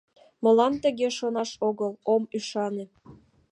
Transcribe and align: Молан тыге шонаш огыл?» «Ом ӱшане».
Молан 0.43 0.73
тыге 0.83 1.07
шонаш 1.17 1.51
огыл?» 1.69 1.91
«Ом 2.13 2.23
ӱшане». 2.37 2.85